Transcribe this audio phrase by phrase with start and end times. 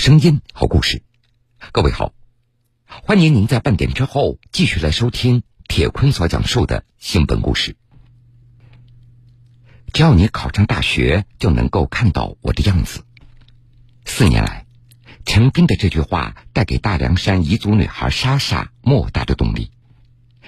[0.00, 1.02] 声音，好故事。
[1.72, 2.14] 各位好，
[2.86, 7.76] 欢迎您在半点之后继续来收听铁坤所讲述的新闻故事。
[9.92, 13.04] 只要你考上大学，就能够看到我的样子。
[14.06, 14.64] 四年来，
[15.26, 19.70] 陈斌的这句话带给大凉山彝族女孩莎莎莫大的动力。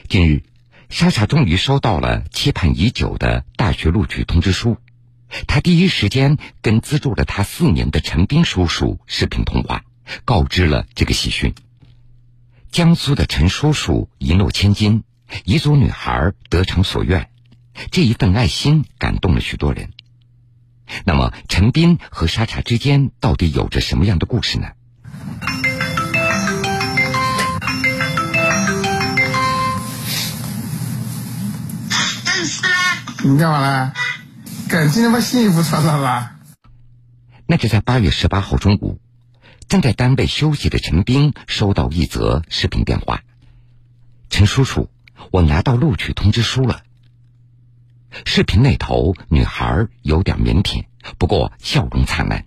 [0.09, 0.45] 近日，
[0.89, 4.79] 莎莎终于收到了期盼已久的大学录取通知书。
[5.47, 9.83] 他第一时间跟资助了他四年的陈斌叔叔视频通话，
[10.25, 11.55] 告知了这个喜讯。
[12.71, 15.05] 江苏的陈叔叔一诺千金，
[15.45, 17.31] 彝族女孩得偿所愿，
[17.91, 19.91] 这一份爱心感动了许多人。
[21.05, 24.69] 那么，陈斌和莎莎之间到底有着什么样的故事呢？
[33.25, 33.93] 你干嘛呢？
[34.73, 36.39] 赶紧把新衣服穿上吧。
[37.45, 38.99] 那是在八月十八号中午，
[39.69, 43.21] 正在单位休息的陈斌收到一则视频电话
[44.31, 44.89] ：“陈叔叔，
[45.31, 46.85] 我拿到录取通知书了。”
[48.25, 50.87] 视频那头，女孩有点腼腆，
[51.19, 52.47] 不过笑容灿烂。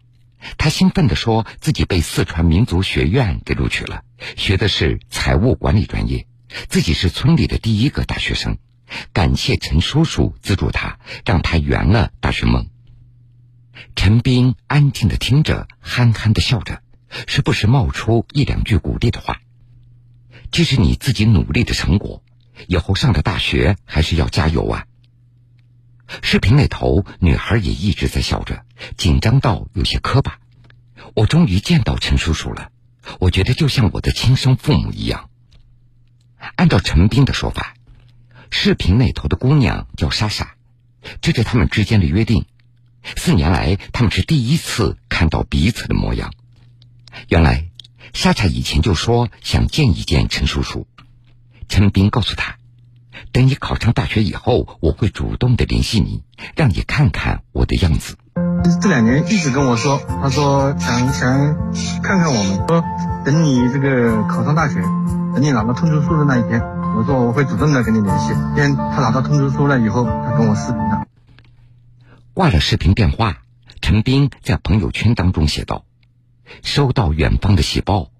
[0.58, 4.02] 她兴奋地说自己被四川民族学院给录取了，
[4.36, 6.26] 学的是财务管理专业，
[6.70, 8.58] 自己是村里的第一个大学生。
[9.14, 12.68] 感谢陈叔叔资助他，让他圆了大学梦。
[13.96, 16.82] 陈斌安静的听着，憨憨的笑着，
[17.28, 19.42] 时不时冒出一两句鼓励的话
[20.52, 22.24] ：“这是你自己努力的成果，
[22.68, 24.86] 以后上了大学还是要加油啊！”
[26.22, 28.64] 视频那头，女孩也一直在笑着，
[28.96, 30.40] 紧张到有些磕巴。
[31.14, 32.72] 我终于见到陈叔叔了，
[33.20, 35.30] 我觉得就像我的亲生父母一样。
[36.56, 37.75] 按照陈斌的说法。
[38.52, 40.56] 视频那头的姑娘叫莎莎，
[41.22, 42.46] 这是他们之间的约定。
[43.16, 46.34] 四年来，他们是第一次看到彼此的模样。
[47.28, 47.70] 原来，
[48.14, 50.88] 莎莎以前就说想见一见陈叔叔。
[51.68, 52.58] 陈斌告诉他，
[53.32, 56.24] 等你考上大学以后，我会主动的联系你，
[56.56, 58.18] 让你看看我的样子。
[58.82, 62.84] 这两年一直跟我说，他说想想看看我们，说
[63.24, 64.82] 等你这个考上大学，
[65.34, 66.62] 等你拿到通知书的那一天。
[66.96, 68.28] 我说我会主动的跟你联系。
[68.56, 71.06] 先他拿到通知书了以后，他跟我视频了。
[72.34, 73.44] 挂了视频电话，
[73.82, 75.86] 陈斌在朋友圈当中写道
[76.64, 78.12] ：“收到远方的喜报，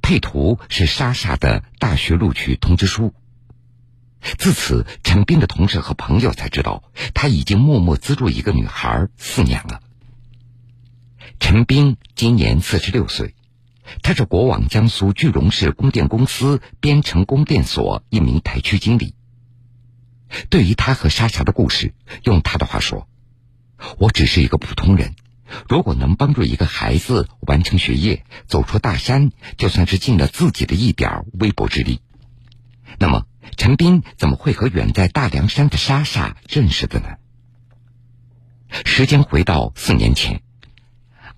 [0.00, 3.12] 配图是莎莎的大学录取通知书。”
[4.38, 9.80] 自此，陈斌的同事和朋友才知道，他已经默默资助一个女孩四年了。
[11.40, 13.34] 陈斌今年四十六岁。
[14.02, 19.14] 他是国网江苏句容市供电公司边城供电所一名台区经理。
[20.48, 23.08] 对于他和莎莎的故事，用他的话说
[23.98, 25.14] ：“我只是一个普通人，
[25.68, 32.00] 如果能帮助一个孩子完成学业，走出大山，就算是尽了自己的一点微薄之力。”
[32.98, 37.06] 那么，陈斌怎么会和远在大凉山的莎莎认识的呢？
[38.84, 40.42] 时间回到四年前，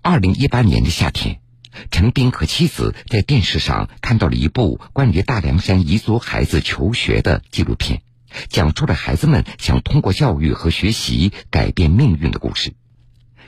[0.00, 1.41] 二零一八年的夏天。
[1.90, 8.02] 陈斌和妻子在电视上看到了一部关于大凉山彝族孩子求学的纪录片，
[8.48, 12.74] 讲述了孩子们想通过教育和学习改变命运的故事。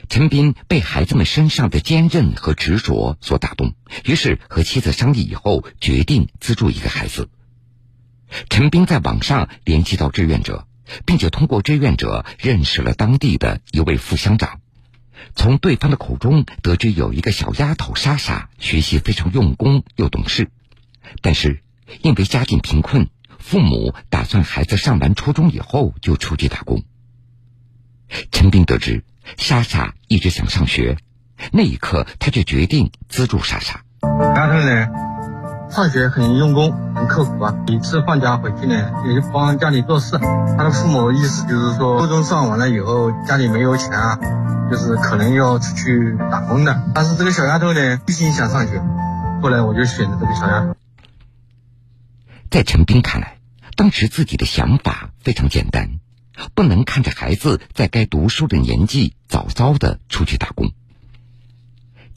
[0.07, 7.29] 陈斌被孩子们身上的坚韧和执着所打动，于是和妻子商议以后，决定资助一个孩子。
[8.49, 10.67] 陈斌在网上联系到志愿者，
[11.05, 14.59] 并且通过志愿者认识了当地的一位副乡长。
[15.35, 20.49] 从对方的口中得知，有一个小丫头莎莎学习非常用功又懂事，
[21.21, 21.61] 但是
[22.01, 23.09] 因为家境贫困，
[23.39, 26.83] 父母打算孩子上完初中以后就出去打工。
[28.31, 29.03] 陈斌得知
[29.37, 30.97] 莎莎一直想上学，
[31.51, 33.81] 那一刻他就决定资助莎莎。
[34.35, 34.87] 丫头呢，
[35.71, 37.55] 上学很用功，很刻苦啊。
[37.67, 40.17] 每次放假回去呢，也就帮家里做事。
[40.19, 44.19] 他的父母意思就是说，初中上完了以后，家里没有钱啊。
[44.69, 48.81] 就是可能要出去打工的，但是这个小丫头呢，一心想上学。
[49.41, 50.75] 后来我就选择这个小丫头。
[52.49, 53.37] 在陈斌看来，
[53.75, 55.99] 当时自己的想法非常简单，
[56.55, 60.71] 不能看着孩子在该读书的年纪早早的出去打工。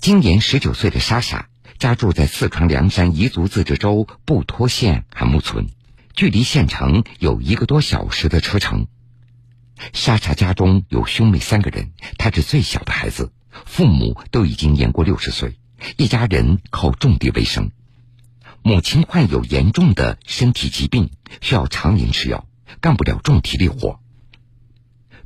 [0.01, 1.49] 今年十九岁的莎莎
[1.79, 5.67] 家住在四川凉山彝族自治州布拖县韩木村，
[6.15, 8.87] 距离县城有一个多小时的车程。
[9.93, 13.33] 莎莎家中有兄妹三个人，她是最小的孩子，
[13.65, 15.59] 父母都已经年过六十岁，
[15.97, 17.71] 一家人靠种地为生。
[18.63, 21.11] 母亲患有严重的身体疾病，
[21.41, 22.47] 需要常年吃药，
[22.81, 24.01] 干不了重体力活。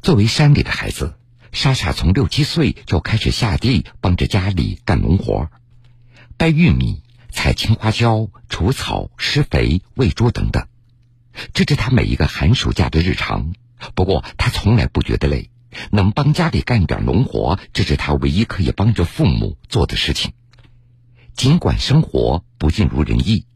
[0.03, 1.17] 作为山里的孩子，
[1.51, 5.51] 莎莎从六七岁就开始下地帮着家里干农活。
[6.37, 10.67] 掰玉米、采青花椒、除草、施肥、喂猪等等，
[11.55, 13.55] 这是他每一个寒暑假的日常。
[13.95, 15.51] 不过他从来不觉得累，
[15.91, 20.33] 能帮家里干点农活，这是他唯一可以帮着父母做的事情。
[21.35, 23.47] 尽管生活不尽如人意，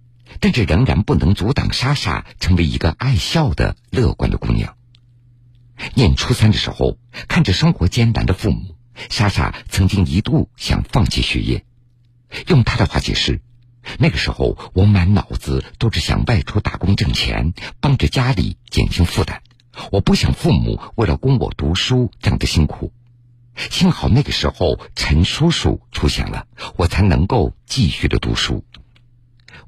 [0.41, 4.77] 但这仍然不能阻挡莎莎成为一个爱笑的、乐观的姑娘。
[5.95, 8.75] 念初三的时候，看着生活艰难的父母，
[9.11, 11.65] 莎莎曾经一度想放弃学业。
[12.49, 13.41] 用她的话解释，
[13.99, 19.43] 那个时候我满脑子都是想外出打工挣钱，帮着家里减轻负担。
[19.91, 22.93] 我不想父母为了供我读书这样的辛苦。
[23.71, 26.47] 幸好那个时候陈叔叔出现了，
[26.77, 28.65] 我才能够继续的读书。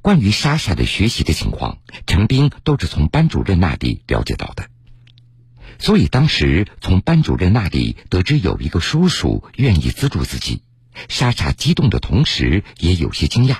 [0.02, 4.68] 关于莎莎的学习的情况，陈斌都是从班主任那里了解到的。
[5.78, 10.62] 所以当时从班主任那里得知有一个叔叔愿意资助自己，
[11.08, 13.56] 莎莎激动的同时也有些惊讶。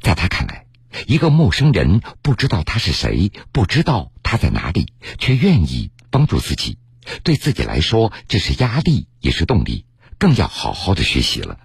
[0.00, 0.63] 在他看来，
[1.06, 6.78] 一个陌生人不知道他是谁，不知道他在哪里，却愿意帮助自己，
[7.22, 9.84] 对自己来说这是压力也是动力，
[10.18, 11.58] 更要好好的学习了。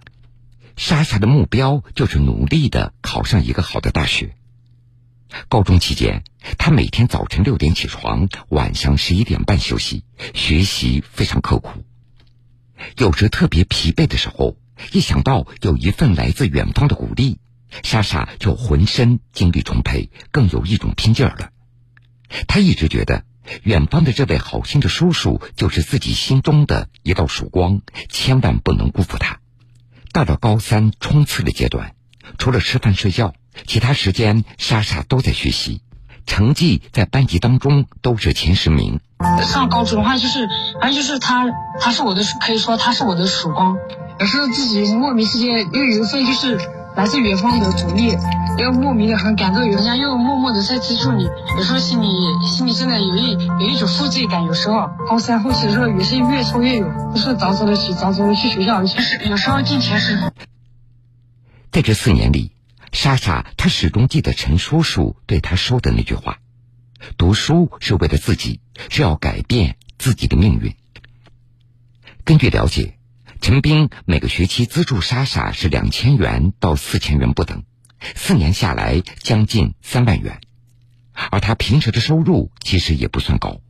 [0.75, 4.35] 莎莎的目标就是努力的考上一个好的大学。
[5.47, 6.23] 高中期间，
[6.57, 10.03] 他每天早晨六点起床，晚上十一点半休息，
[10.33, 11.83] 学习非常刻苦。
[12.97, 14.55] 有时特别疲惫的时候，
[14.91, 17.37] 一想到有一份来自远方的鼓励，
[17.83, 21.49] 莎莎就浑身精力充沛，更有一种拼劲儿了。
[22.47, 23.23] 她一直觉得，
[23.63, 29.39] 远方的这位好心的叔叔就是自己心中的一道曙光，千万不能辜负他。
[30.11, 31.93] 到了高三冲刺的阶段，
[32.37, 33.33] 除了吃饭睡觉。
[33.67, 35.81] 其他时间，莎莎都在学习，
[36.25, 39.01] 成绩在班级当中都是前十名。
[39.43, 40.47] 上高中的话，就是
[40.79, 41.45] 反正就是他，
[41.81, 43.75] 他是我的，可以说他是我的曙光。
[44.19, 46.57] 有时候自己莫名之间又有一份就是
[46.99, 48.13] 来自远方的鼓励，
[48.57, 51.23] 又莫名的很感动，人家又默默的在资助你。
[51.55, 52.09] 有时候心里
[52.45, 54.43] 心里真的有一有一种负罪感。
[54.43, 58.83] 有时候高三后期的时候也是越挫越勇，不是早早的起，早早的去学校。
[58.83, 60.19] 就是有时候进前十。
[61.71, 62.51] 在这四年里。
[62.91, 66.39] 莎莎，她始终记得陈叔叔对她说的那句话
[67.17, 68.59] ：“读书是为了自己，
[68.89, 70.75] 是要改变自己的命运。”
[72.25, 72.97] 根据了解，
[73.41, 77.63] 陈斌每个学期资助莎莎是两千元到四千元不等，
[78.15, 80.41] 四年下来将近三万元。
[81.31, 83.61] 而他平时的收入其实也不算高。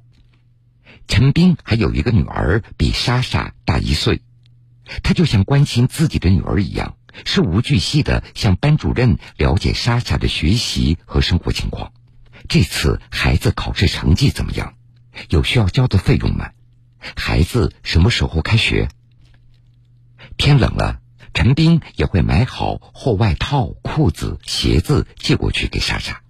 [1.07, 4.21] 陈斌还有一个女儿，比莎莎大一岁，
[5.04, 6.98] 他就像关心自己的女儿一样。
[7.25, 11.94] 事无巨细的向班主任了解莎莎的学习和生活情况。
[12.48, 14.74] 这次孩子考试成绩怎么样？
[15.30, 16.50] 有需要交的费用吗？
[17.15, 18.89] 孩子什么时候开学？
[20.39, 21.01] 天冷了，
[21.33, 26.21] 陈斌也会买好厚外套、裤子、鞋子寄过去给莎莎。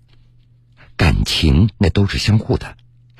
[0.98, 2.76] 感情那都是相互的。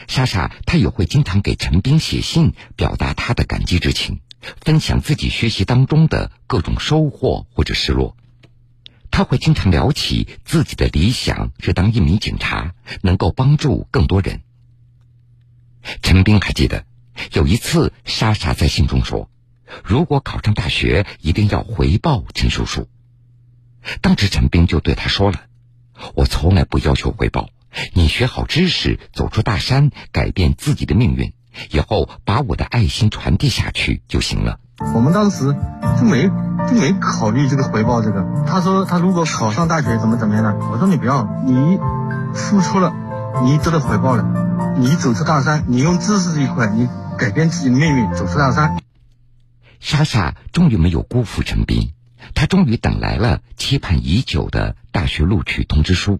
[0.08, 4.20] 莎莎她也会经常给陈斌写信，表达她的感激之情。
[4.62, 8.16] 分享自己学习当中的各种收获或者失落，
[9.12, 14.42] 他会经常聊起自己的理想是当一名警察，能够帮助更多人。
[16.02, 16.86] 陈斌还记得
[17.34, 19.30] 有一次，莎莎在信中说
[19.84, 22.88] ：“如果考上大学，一定要回报陈叔叔。”
[24.02, 25.40] 当时陈斌就对他说了
[26.16, 27.50] ：“我从来不要求回报，
[27.94, 31.34] 你学好知识，走出大山，改变自己的命运。”
[31.72, 34.60] 以后把我的爱心传递下去就行了。
[34.94, 35.54] 我们当时
[36.00, 36.30] 就没
[36.70, 38.24] 就没考虑这个回报这个。
[38.48, 41.80] 他说他如果考上大学怎么怎么样的，我说你不要，你
[42.34, 42.94] 付出了，
[43.44, 48.78] 你得到回报了，你走出大山，你用知识这一块，你改变自己的命运，走出大山。
[49.80, 51.94] 莎莎终于没有辜负陈斌，
[52.36, 56.20] 她终于等来了期盼已久的大学录取通知书。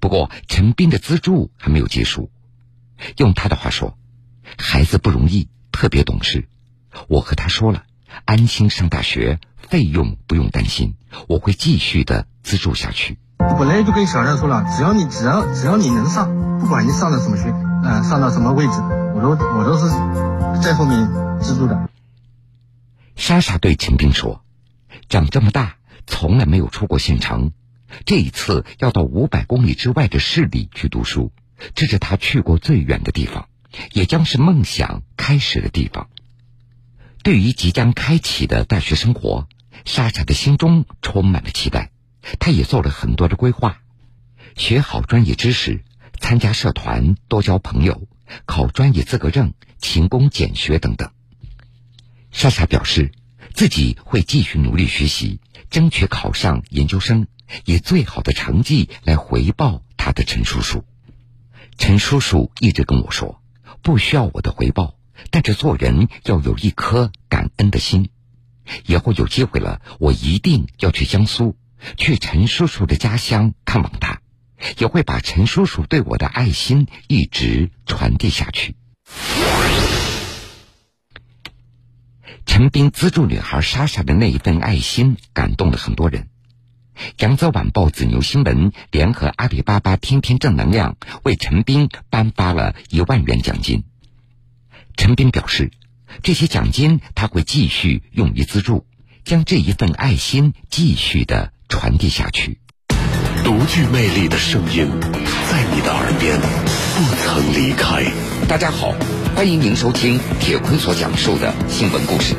[0.00, 2.30] 不过陈斌的资助还没有结束，
[3.16, 3.96] 用他的话说。
[4.58, 6.48] 孩子不容易，特别懂事。
[7.08, 7.82] 我和他说了，
[8.24, 10.96] 安心上大学，费用不用担心，
[11.28, 13.18] 我会继续的资助下去。
[13.38, 17.52] 本来就跟小亮说了，只要你只要只要你能上，不管你上了什么学，
[17.84, 18.72] 嗯，上到什么位置，
[19.14, 21.08] 我都我都是在后面
[21.40, 21.88] 资助的。
[23.16, 24.44] 莎莎对秦兵说
[25.08, 27.52] ：“长这么大，从来没有出过县城，
[28.04, 31.32] 这一次要到五百公里之外的市里去读书，
[31.74, 33.48] 这是他去过最远的地方。”
[33.92, 36.08] 也将是梦想开始的地方。
[37.22, 39.48] 对于即将开启的大学生活，
[39.84, 41.90] 莎莎的心中充满了期待。
[42.38, 43.82] 她也做了很多的规划：
[44.56, 45.84] 学好专业知识，
[46.18, 48.08] 参加社团，多交朋友，
[48.46, 51.10] 考专业资格证，勤工俭学等等。
[52.30, 53.12] 莎莎表示，
[53.54, 55.40] 自己会继续努力学习，
[55.70, 57.26] 争取考上研究生，
[57.64, 60.84] 以最好的成绩来回报他的陈叔叔。
[61.78, 63.42] 陈叔叔一直跟我说，
[63.82, 64.98] 不需要我的回报，
[65.30, 68.10] 但是做人要有一颗感恩的心。
[68.86, 71.56] 以后有机会了，我一定要去江苏，
[71.96, 74.20] 去陈叔叔的家乡看望他，
[74.78, 78.74] 也会把陈叔叔对我的爱心一直传递下去。
[82.46, 86.28] 陈斌资助女孩莎莎的那一份爱心，感动了很多人。
[87.18, 93.84] 扬州晚报、紫牛新闻联合阿里巴巴天天正能量为陈斌颁发了一万元奖金。
[94.96, 95.70] 陈斌表示，
[96.22, 98.86] 这些奖金他会继续用于资助，
[99.24, 102.58] 将这一份爱心继续的传递下去。
[103.44, 104.88] 独具魅力的声音，
[105.50, 108.04] 在你的耳边不曾离开。
[108.48, 108.94] 大家好，
[109.36, 112.34] 欢迎您收听铁坤所讲述的新闻故事。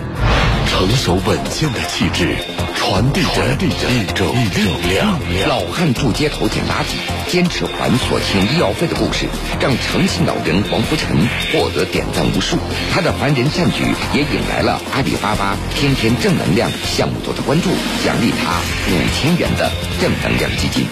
[0.67, 2.35] 成熟稳健的气质，
[2.75, 5.19] 传递着一种力量。
[5.47, 9.27] 老汉住街头捡垃圾，坚持还所欠医药费的故事，
[9.61, 11.15] 让诚信老人黄福成
[11.53, 12.57] 获得点赞无数。
[12.91, 17.69] 他的凡人善举也引来了阿里巴巴天天正能量项目组的关注，
[18.03, 20.87] 奖励他五千元的正能量基金。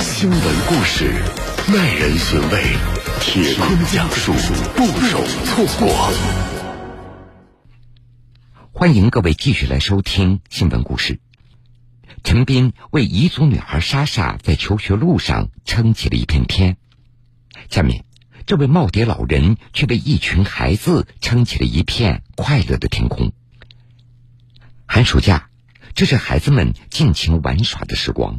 [0.00, 1.12] 新闻故事，
[1.68, 2.62] 耐人寻味，
[3.20, 4.32] 铁坤讲述，
[4.76, 6.12] 不容错过。
[8.70, 11.18] 欢迎各位继续来收听新闻故事。
[12.22, 16.76] 陈斌为彝族女孩莎莎在求学路上撑起了一片天。
[17.68, 18.04] 下面，
[18.46, 23.32] 这位耄耋老人却为一群孩子撑起了一片快乐的天空。
[24.86, 25.50] 寒暑假，
[25.96, 28.38] 这是孩子们尽情玩耍的时光。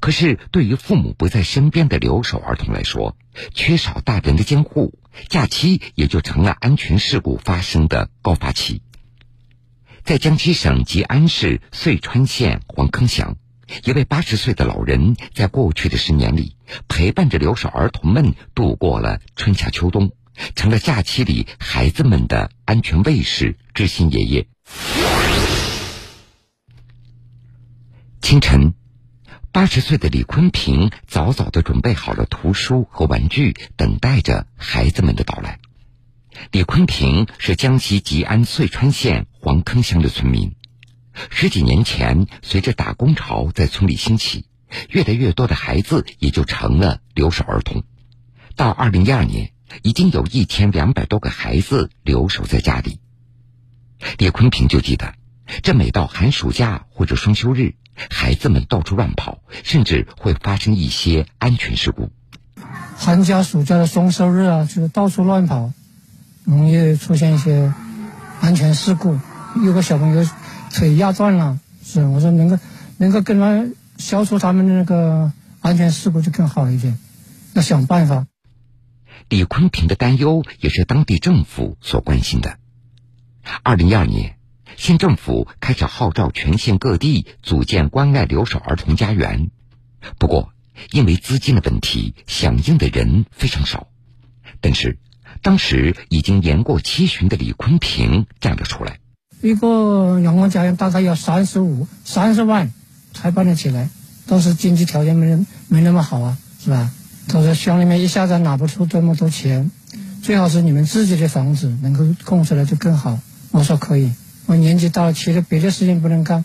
[0.00, 3.16] 可是，对于父母不在身边的留守儿童来说，
[3.52, 4.98] 缺少大人的监护，
[5.28, 8.82] 假期也就成了安全事故发生的高发期。
[10.02, 13.36] 在江西省吉安市遂川县黄坑乡，
[13.84, 16.56] 一位八十岁的老人在过去的十年里，
[16.88, 20.12] 陪伴着留守儿童们度过了春夏秋冬，
[20.54, 24.46] 成了假期里孩子们的安全卫士、知心爷爷。
[28.20, 28.74] 清晨，
[29.54, 35.60] 八十岁的李坤平早早的准备好了图书和玩具，等待着孩子们的到来。
[36.50, 40.56] 李坤平是江西吉安遂川县黄坑乡的村民。
[41.30, 44.46] 十几年前，随着打工潮在村里兴起，
[44.90, 47.84] 越来越多的孩子也就成了留守儿童。
[48.56, 52.98] 到二零一二年，已经有一千两百多个孩子留守在家里。
[54.18, 55.14] 李坤平就记得，
[55.62, 57.76] 这每到寒暑假或者双休日，
[58.10, 62.10] 孩子们到处乱跑，甚至会发生一些安全事故。
[62.96, 65.72] 寒假、暑假的双休日啊，就是到处乱跑。
[66.44, 67.72] 容易出现一些
[68.42, 69.18] 安全事故，
[69.64, 70.28] 有个小朋友
[70.70, 72.58] 腿压断了，是我说能够
[72.98, 76.98] 能够跟他消除他们的那个安全事故就更好一点，
[77.54, 78.26] 要想办法。
[79.30, 82.58] 李坤平的担忧也是当地政府所关心的。
[83.62, 84.36] 二零一二年，
[84.76, 89.50] 县政府开始号召全县各地组建关爱留守儿童家园，
[90.18, 90.50] 不过
[90.90, 93.88] 因为资金的问题，响应的人非常少，
[94.60, 94.98] 但是。
[95.42, 99.00] 当时已经年过七旬的李坤平站了出来。
[99.42, 102.72] 一个阳光家园大概要三十五、三十万
[103.12, 103.90] 才办得起来，
[104.26, 106.90] 当时经济条件没没那么好啊，是吧？
[107.28, 109.70] 他说乡里面一下子拿不出这么多钱，
[110.22, 113.18] 最好是你们自己的房子能够供出来就更好。
[113.50, 114.12] 我说可以，
[114.46, 116.44] 我年纪大了，其实别的事情不能干，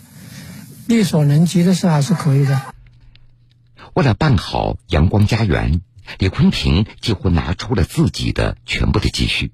[0.86, 2.60] 力所能及的事还是可以的。
[3.94, 5.80] 为了办好阳光家园。
[6.18, 9.52] 李坤平几乎拿出了自己的全部的积蓄，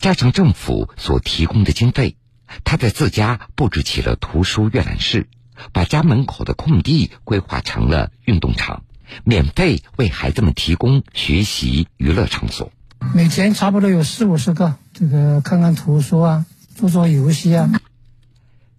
[0.00, 2.16] 加上政府所提供的经费，
[2.64, 5.28] 他在自家布置起了图书阅览室，
[5.72, 8.82] 把家门口的空地规划成了运动场，
[9.22, 12.72] 免费为孩子们提供学习娱乐场所。
[13.14, 17.70] 每天差不多有四五十个，这个看看图书啊，做做游戏啊。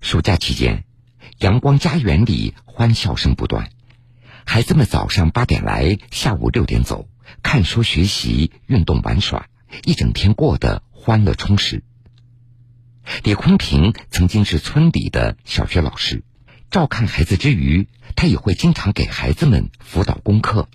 [0.02, 0.84] 暑假期间，
[1.40, 3.72] 阳光家园里欢笑声不断。
[4.46, 7.10] 孩子们早上八点来，下午六点走，
[7.42, 9.48] 看书、学习、运动、玩耍，
[9.84, 11.84] 一整天过得欢乐充实。
[13.24, 16.24] 李坤平曾经是村里的小学老师，
[16.70, 20.70] 照看孩子之余，他也会经常给孩子们辅导功课。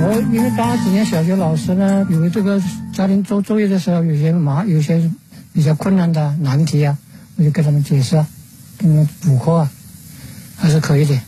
[0.00, 2.62] 我因为当了几年小学老师呢，因为这个
[2.94, 5.10] 家庭做作业的时候，有些麻，有些
[5.52, 6.96] 比较困难的难题啊。
[7.36, 8.16] 我就跟他们解释，
[8.78, 9.70] 跟他们补课啊，
[10.56, 11.20] 还是可以的。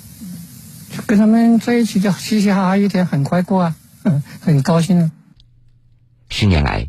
[1.07, 3.77] 跟他们在一起就嘻嘻哈哈一天，很快过啊，
[4.41, 5.11] 很高兴啊。
[6.29, 6.89] 十年来，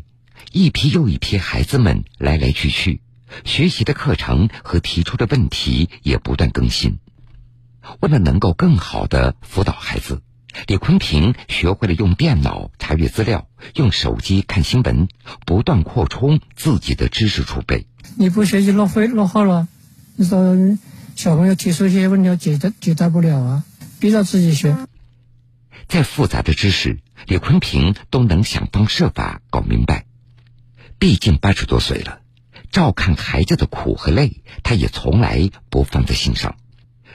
[0.52, 3.00] 一批又一批孩子们来来去去，
[3.44, 6.98] 学习的课程和提出的问题也不断更新。
[8.00, 10.22] 为了能够更好的辅导孩子，
[10.66, 15.08] 李坤平学会了用电脑查阅资料，用手机看新闻，
[15.44, 17.86] 不断扩充自己的知识储备。
[18.16, 19.68] 你不学习落后落后了，
[20.16, 20.56] 你说
[21.16, 23.64] 小朋友提出一些问题解答解答不了啊，
[24.00, 24.76] 逼着自己学。
[25.88, 30.06] 再复杂的知识，李坤平都能想方设法搞明白。
[30.98, 32.20] 毕竟八十多岁了，
[32.70, 36.54] 照看孩子的苦和累，他也从来不放在心上。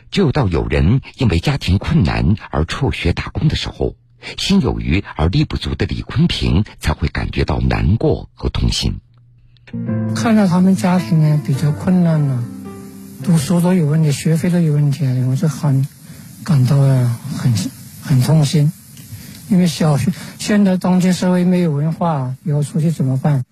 [0.10, 3.96] 就到有人因为家庭困难而辍学打工的时候，
[4.38, 9.00] 心有余而力不足的李坤平才会感觉到难过和痛心。
[10.16, 12.44] 看到他们家庭呢比较困难了，
[13.24, 15.86] 读书都有问题，学费都有问题，我就很
[16.44, 17.54] 感到很
[18.02, 18.72] 很痛心。
[19.50, 23.44] 因为小学现在当今社会没有文化，以后出去怎么办？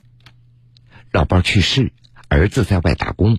[1.11, 1.93] 老伴去世，
[2.27, 3.37] 儿子在外打工。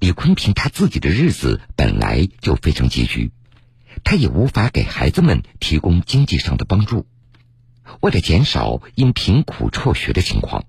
[0.00, 3.32] 李坤平他自己的日子本来就非常拮据，
[4.04, 7.06] 他也无法给孩子们提供经济上的帮助。
[8.00, 10.64] 为了减少因贫苦辍学的情况，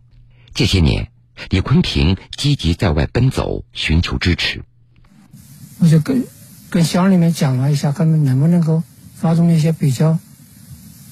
[0.54, 1.10] 这些年
[1.50, 4.64] 李坤平积极在外奔走，寻求支持。
[5.80, 6.26] 我就跟
[6.70, 8.84] 跟乡里面讲了一下，看看能不能够
[9.16, 10.20] 发动一些比较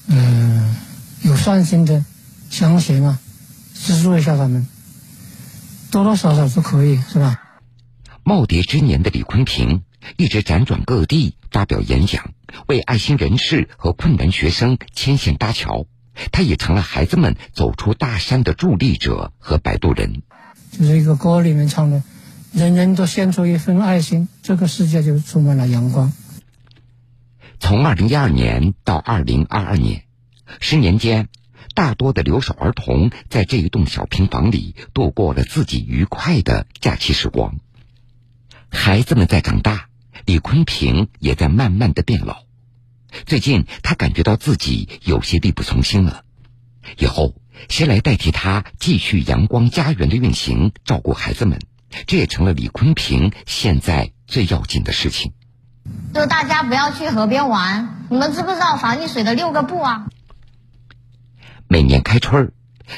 [0.08, 0.76] 嗯
[1.22, 2.04] 有善心的
[2.50, 3.18] 乡贤啊，
[3.74, 4.66] 资助一下他们，
[5.90, 7.41] 多多少少都可以，是吧？
[8.24, 9.82] 耄耋之年的李坤平
[10.16, 12.32] 一直辗转各地发表演讲，
[12.66, 15.86] 为爱心人士和困难学生牵线搭桥。
[16.30, 20.22] 他也成了孩子们走出大山的助力者和摆渡人。
[20.70, 22.02] 就是一个歌里面唱的
[22.52, 26.12] ：“人人都献出一份爱心，这个世界就充满了阳光。”
[27.58, 30.04] 从二零一二年到二零二二年，
[30.60, 31.28] 十年间，
[31.74, 37.56] 大多的留守儿童在这一栋小平房里度过了自己愉快的假期时光。
[38.72, 39.86] 孩子们在长大，
[40.24, 42.38] 李坤平也在慢慢的变老。
[43.26, 46.24] 最近，他感觉到自己有些力不从心了。
[46.98, 47.36] 以后
[47.68, 51.60] 谁来代替他继续阳光家园的运行，照顾孩子们？
[52.06, 55.32] 这也成了李坤平现在最要紧的事情。
[56.14, 60.06] 就大家不要去河边玩，你们知不知道防溺水的六个不啊？
[61.68, 62.52] 每年开春儿，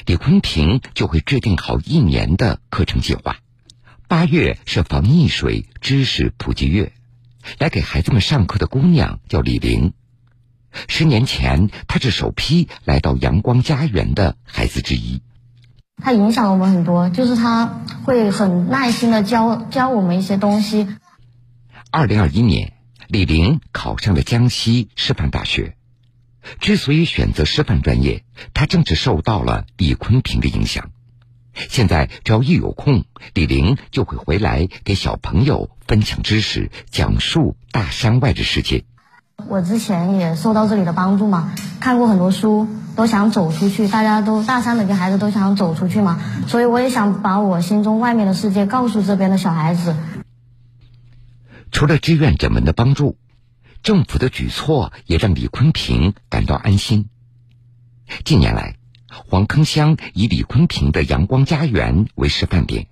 [0.06, 3.36] 李坤平就会制定好一年的课程计划。
[4.14, 6.92] 八月是防溺水知识普及月，
[7.58, 9.92] 来给孩子们上课的姑娘叫李玲。
[10.86, 15.20] 十年前，她是首批来到阳光家园的孩子之一。
[16.00, 20.86] 她影响了我们很多，就是她会很耐心的教教我们一些东西。
[21.90, 22.74] 二零二一年，
[23.08, 25.76] 李玲考上了江西师范大学。
[26.60, 28.22] 之所以选择师范专业，
[28.52, 30.92] 她正是受到了李坤平的影响。
[31.54, 38.84] 现在只要一有空，李玲就会回来给小朋友分享知识，讲述大山外的世界。
[39.48, 43.88] 我之前也受到这里的帮助嘛，看过很多书，都想走出去。
[43.88, 49.96] 大家都大三的个孩子都想走出去嘛，所以我也想把我心中外面的世界告诉这边的小孩子。
[51.72, 53.18] 除了志愿者们的帮助，
[53.82, 57.08] 政府的举措也让李坤平感到安心。
[58.24, 58.76] 近年来，
[59.26, 62.88] 黄坑乡以李坤平的阳光家园为示范点，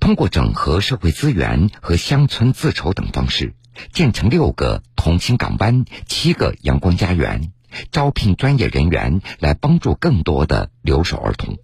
[0.00, 3.54] 通过整合社会资源和乡村自筹等方式，
[3.92, 7.52] 建成六个同心港湾、七个阳光家园，
[7.90, 11.56] 招聘专业人员来帮助更多的留守儿童。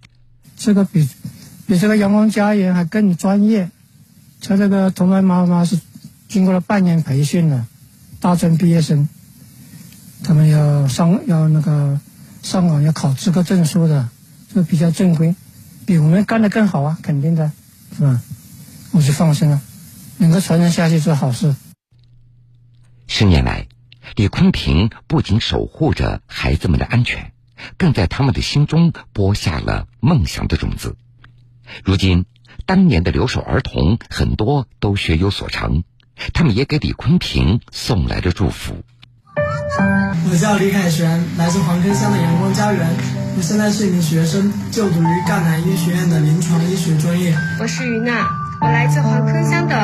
[0.55, 1.07] 这个比
[1.67, 3.69] 比这个阳光家园还更专业。
[4.41, 5.79] 他这个童孩妈妈是
[6.27, 7.65] 经过了半年培训的，
[8.21, 9.09] 大专毕业生，
[10.23, 11.99] 他们要上要那个。
[12.41, 14.09] 上网要考资格证书的，
[14.53, 15.35] 就比较正规，
[15.85, 17.51] 比我们干的更好啊，肯定的，
[17.95, 18.21] 是吧？
[18.91, 19.61] 我就放心了，
[20.17, 21.55] 能够传承下去做好事。
[23.07, 23.67] 十年来，
[24.15, 27.33] 李坤平不仅守护着孩子们的安全，
[27.77, 30.95] 更在他们的心中播下了梦想的种子。
[31.83, 32.25] 如今，
[32.65, 35.83] 当年的留守儿童很多都学有所成，
[36.33, 38.83] 他们也给李坤平送来了祝福。
[40.31, 42.85] 我叫李凯旋，来自黄坑乡的阳光家园。
[43.37, 47.33] 我现在是一名学生，就读于赣南医学院的临床医学专业。
[47.59, 48.27] 我是于娜，
[48.59, 49.75] 我来自黄坑乡的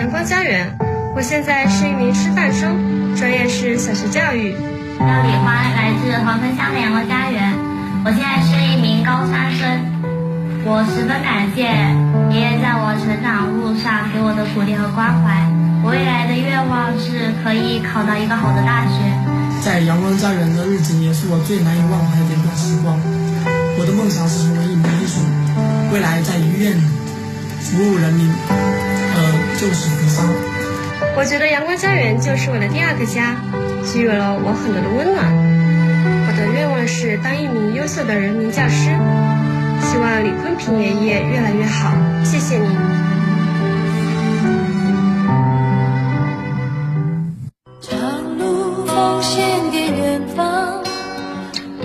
[0.00, 0.76] 阳光家园。
[1.14, 4.52] 我现在是一名师范生，专业是小学教育。
[4.98, 7.54] 叫李欢，来自黄坑乡的阳光家园。
[8.04, 9.66] 我现在是一名高三生。
[10.64, 11.62] 我十分感谢
[12.34, 15.46] 爷爷在我成长路上给我的鼓励和关怀。
[15.84, 19.35] 我未来的愿望是可以考到一个好的大学。
[19.66, 22.96] 在阳光家园的日子也是我最难以忘怀的一段时光。
[23.76, 25.18] 我的梦想是成为一名医生，
[25.92, 26.82] 未来在医院里
[27.58, 30.24] 服务人民呃救死扶伤。
[31.16, 33.34] 我觉得阳光家园就是我的第二个家，
[33.82, 35.34] 给予了我很多的温暖。
[35.34, 38.94] 我的愿望是当一名优秀的人民教师，
[39.82, 41.90] 希望李坤平爷爷越来越好。
[42.22, 42.70] 谢谢您。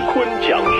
[0.00, 0.70] 坤讲述。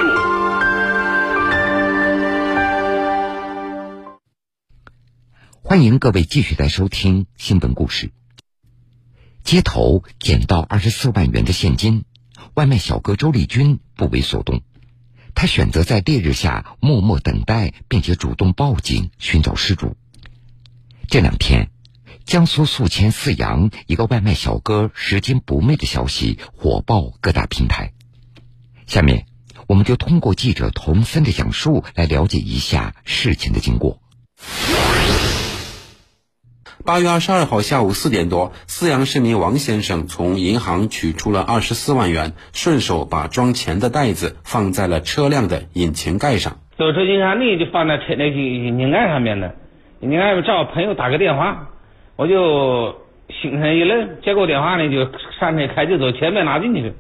[5.63, 8.13] 欢迎各位继续来收听新闻故事。
[9.43, 12.05] 街头捡到二十四万元的现金，
[12.55, 14.63] 外卖小哥周丽君不为所动，
[15.35, 19.97] 他选择在烈日下默默等待，并且主动报警寻找失主。
[21.09, 21.71] 这两天，
[22.25, 27.93] 江苏宿迁泗阳一个外卖小哥拾金不昧的消息火爆各大平台。
[28.87, 29.27] 下面，
[29.67, 33.99] 我们就通过记者童森的讲述来了解一下事情的经过。
[36.85, 46.59] 八月二十二号下午四点多，泗阳市民王先生从银行取出了二十四万元，顺手把装钱的袋子放在了车辆的引擎盖上。
[46.79, 49.55] 走出银行里就放在车那个引擎盖上面了。
[50.01, 51.71] 引擎盖上找我朋友打个电话，
[52.15, 52.95] 我就
[53.43, 56.93] 心生一愣，接过电话呢就上车开就走，钱没拿进去。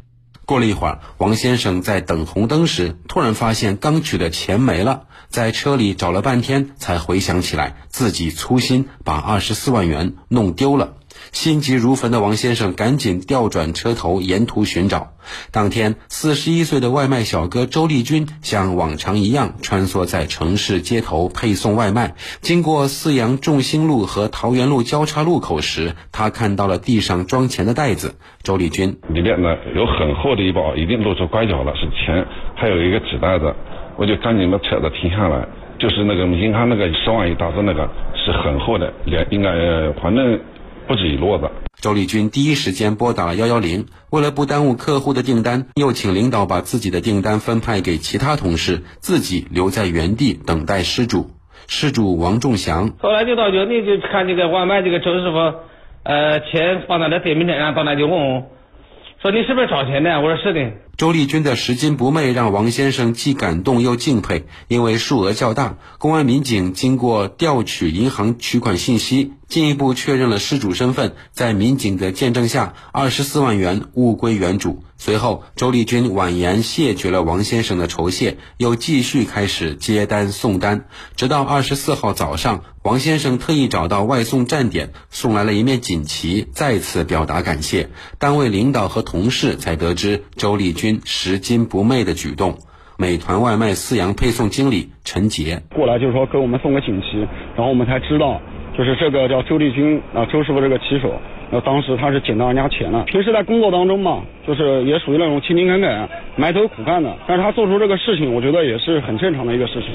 [0.46, 10.94] 过了一会儿，王先生在等红灯时，突然发现刚取的钱没了，在车里找了半天，才回想起来自己粗心把二十四万元弄丢了。
[11.32, 15.12] 心急如焚的王先生赶紧调转车头，沿途寻找。
[15.50, 22.14] 当天，四十一岁的外卖小哥周立军像往常一样穿梭在城市街头配送外卖。
[22.40, 28.14] 经过四阳众兴路和桃园路交叉路口时，他看到了地上装钱的袋子。
[28.44, 32.24] 周立军里面呢有很厚的一包，已经露出拐角了，是钱，
[32.54, 33.52] 还有一个纸袋子，
[33.96, 35.44] 我就赶紧把车子停下来，
[35.80, 39.50] 就是那个银行那个十万一沓子那个是很厚的，连应该
[40.00, 40.38] 反正。
[40.86, 41.50] 不止一摞子。
[41.80, 51.30] 周丽君第一时间拨打了幺幺零，为了不耽误客户的订单，又请领导把自己的订单分派给其他同事，自己留在原地等待失主。
[51.68, 55.36] 失主王仲祥后来就到酒店，就看这个外卖这个周师傅，
[56.04, 58.44] 呃，钱放在那电瓶车上，到那就问我，
[59.20, 60.20] 说你是不是找钱的？
[60.20, 60.72] 我说是的。
[60.96, 65.76] 周丽君的拾金不昧让王先生既感动又敬佩，因为数额较大。
[65.98, 74.82] 公安民警经过调取银行取款信息，进一步确认了失主身份，在民警的见证下，二十四万元物归原主。
[74.98, 87.90] 随后，周丽君婉言谢绝了王先生的酬谢，又继续开始接单送单，直到二十四号早上，王先生特意找到外送站点，送来了一面锦旗，再次表达感谢。
[88.18, 91.00] 单位领导和同事才得知周丽君。
[91.04, 92.58] 拾金不昧的举动，
[92.96, 97.18] 美团外卖四阳配送经理陈杰过来就是说给我们送个锦旗，
[97.54, 98.40] 然后我们才知道，
[98.76, 101.18] 就是这个叫周立军啊，周师傅这个骑手，
[101.50, 103.04] 那当时他是捡到人家钱了。
[103.04, 109.94] 平时在工作当中嘛，就是也属于那种勤勤恳恳、埋头苦干的，但是他做出这个事情，我觉得也是很正常的一个事情。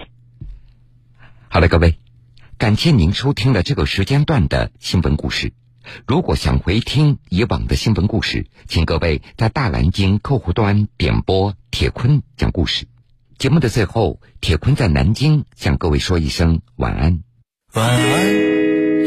[1.47, 1.95] 好了，各位，
[2.57, 5.53] 感谢您收听了这个时间段的新闻故事。
[6.07, 12.87] 如果想回听以往的新闻故事，请各位在大蓝鲸客户端点播铁坤讲故事。
[13.37, 17.21] 节目的最后，铁坤在南京向各位说一声晚安。
[17.73, 18.50] 晚安，